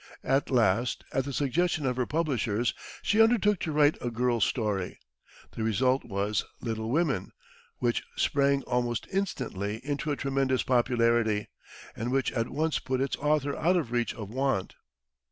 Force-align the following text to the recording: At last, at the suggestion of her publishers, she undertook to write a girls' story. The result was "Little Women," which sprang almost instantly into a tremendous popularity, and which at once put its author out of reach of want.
At 0.23 0.49
last, 0.49 1.03
at 1.13 1.25
the 1.25 1.31
suggestion 1.31 1.85
of 1.85 1.95
her 1.95 2.07
publishers, 2.07 2.73
she 3.03 3.21
undertook 3.21 3.59
to 3.59 3.71
write 3.71 3.97
a 4.01 4.09
girls' 4.09 4.45
story. 4.45 4.97
The 5.51 5.61
result 5.61 6.03
was 6.03 6.43
"Little 6.59 6.89
Women," 6.89 7.33
which 7.77 8.01
sprang 8.15 8.63
almost 8.63 9.05
instantly 9.13 9.79
into 9.85 10.09
a 10.11 10.15
tremendous 10.17 10.63
popularity, 10.63 11.49
and 11.95 12.11
which 12.11 12.31
at 12.31 12.49
once 12.49 12.79
put 12.79 12.99
its 12.99 13.15
author 13.17 13.55
out 13.55 13.77
of 13.77 13.91
reach 13.91 14.15
of 14.15 14.31
want. 14.31 14.73